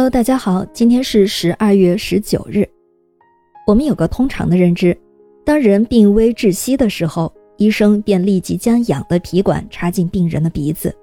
[0.00, 2.66] Hello，大家好，今天是十二月十九日。
[3.66, 4.96] 我们有个通常的认知，
[5.44, 10.96] 当人病危窒息的时候，医生便立即将氧的皮管插进病人的鼻子，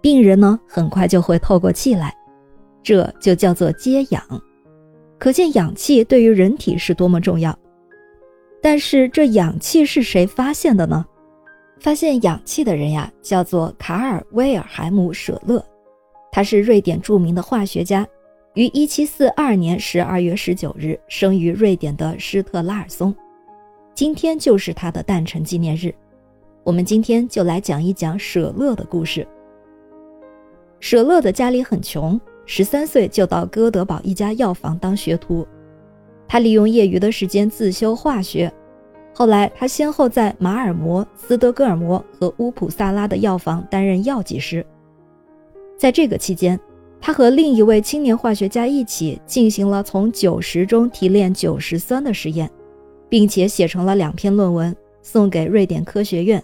[0.00, 2.16] 病人呢很快就会透过气来，
[2.82, 4.22] 这就叫做接氧。
[5.18, 7.54] 可见氧气对于人体是多么重要。
[8.62, 11.04] 但是这氧气是谁发现的呢？
[11.78, 15.62] 发现氧气的人呀，叫做卡尔威尔海姆舍勒，
[16.32, 18.08] 他是瑞典著名的化学家。
[18.54, 23.14] 于一七四二年十二月十九日生于瑞典的施特拉尔松，
[23.94, 25.94] 今天就是他的诞辰纪念日。
[26.64, 29.24] 我们今天就来讲一讲舍勒的故事。
[30.80, 35.46] 舍勒的家里很穷，十三岁就到哥德堡一家药房当学徒。
[36.26, 38.52] 他利用业余的时间自修化学。
[39.14, 44.66] 后来，他先后在马尔摩、斯德哥尔摩和乌普萨拉的药房担任药剂师。
[45.78, 46.58] 在这个期间，
[47.00, 52.48] 他和另一位青年化学家一起进行了从酒石中提炼酒石酸的实验，
[53.08, 56.42] 并且写成了两篇论文，送给瑞典科学院。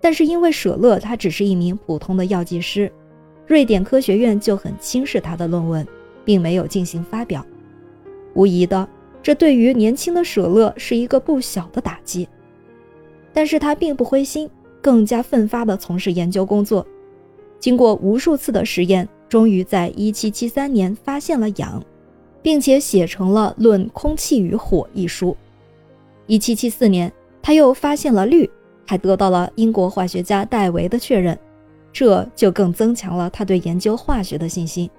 [0.00, 2.90] 但是因为舍勒他只是一名普通的药剂师，
[3.46, 5.86] 瑞典科学院就很轻视他的论文，
[6.24, 7.44] 并没有进行发表。
[8.34, 8.88] 无疑的，
[9.22, 12.26] 这对于年轻的舍勒是一个不小的打击。
[13.34, 14.48] 但是他并不灰心，
[14.80, 16.86] 更加奋发地从事研究工作。
[17.60, 19.06] 经过无数次的实验。
[19.32, 21.82] 终于在1773年发现了氧，
[22.42, 25.34] 并且写成了《论空气与火》一书。
[26.26, 28.50] 1774年，他又发现了氯，
[28.86, 31.38] 还得到了英国化学家戴维的确认，
[31.94, 34.90] 这就更增强了他对研究化学的信心。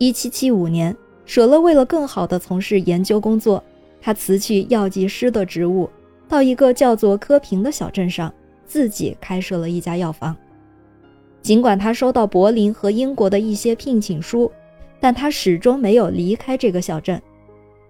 [0.00, 3.64] 1775年，舍勒为了更好地从事研究工作，
[4.02, 5.88] 他辞去药剂师的职务，
[6.28, 8.30] 到一个叫做科平的小镇上，
[8.66, 10.36] 自己开设了一家药房。
[11.40, 14.50] 尽管他收到柏林和英国的一些聘请书，
[15.00, 17.20] 但他始终没有离开这个小镇。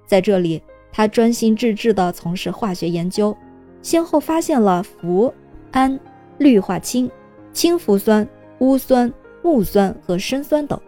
[0.07, 3.37] 在这里，他专心致志地从事化学研究，
[3.83, 5.33] 先后发现了氟、
[5.73, 5.99] 氨、
[6.39, 7.11] 氯化氢、
[7.53, 8.27] 氢氟酸、
[8.59, 10.81] 钨酸、木酸和砷酸等，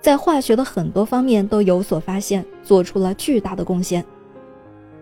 [0.00, 4.04] 在化学的很多方面都有所发现，做出了巨大的贡献。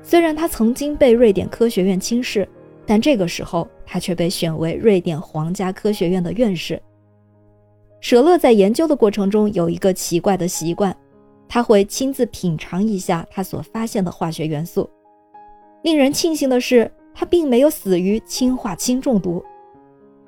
[0.02, 2.48] 虽然他曾经被瑞典科学院轻视，
[2.86, 6.80] 但这个时候他却被选为瑞典皇家科学院的院士。
[8.00, 10.96] 舍勒在研究的过程中有一个奇怪的习惯，
[11.46, 14.88] 他会亲自品尝一下他所发现的化学元素。
[15.82, 19.44] 令人庆幸的是，他并没有死于氢化氢中毒。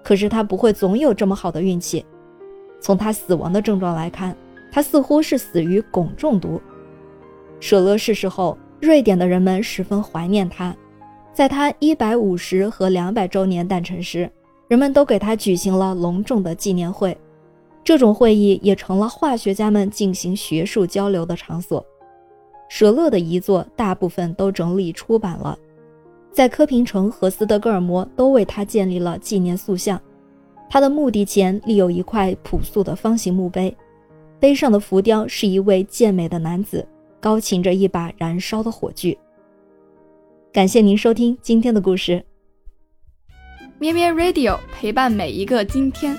[0.03, 2.05] 可是他不会总有这么好的运气。
[2.81, 4.37] 从他死亡的症状来看，
[4.71, 6.61] 他似乎是死于汞中毒。
[7.61, 10.77] 舍勒逝世后，瑞典的人们十分怀念他。
[11.33, 14.29] 在他一百五十和两百周年诞辰时，
[14.69, 17.17] 人们都给他举行了隆重的纪念会。
[17.85, 21.85] 这种会议也成了化学家们进行学术交流的场所。
[22.69, 25.59] 舍勒的遗作大部分都整理出版了，
[26.31, 30.01] 在科平城和斯德哥尔摩都为他建立了纪念塑像。
[30.71, 33.77] 他的墓地前立有一块朴素的方形墓碑，
[34.41, 36.87] 碑上的浮雕是一位健美的男子，
[37.21, 39.19] 高擎着一把燃烧的火炬。
[40.51, 42.25] 感谢您收听今天的故事。
[43.79, 46.17] 咩咩 Radio 陪伴每一个今天。